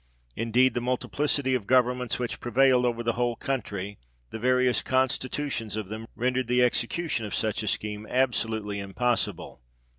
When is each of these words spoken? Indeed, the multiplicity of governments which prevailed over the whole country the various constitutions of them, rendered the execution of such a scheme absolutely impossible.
Indeed, 0.35 0.73
the 0.73 0.81
multiplicity 0.81 1.53
of 1.53 1.67
governments 1.67 2.17
which 2.17 2.39
prevailed 2.39 2.85
over 2.85 3.03
the 3.03 3.13
whole 3.13 3.35
country 3.35 3.99
the 4.31 4.39
various 4.39 4.81
constitutions 4.81 5.75
of 5.75 5.89
them, 5.89 6.07
rendered 6.15 6.47
the 6.47 6.63
execution 6.63 7.23
of 7.27 7.35
such 7.35 7.61
a 7.61 7.67
scheme 7.67 8.07
absolutely 8.09 8.79
impossible. 8.79 9.61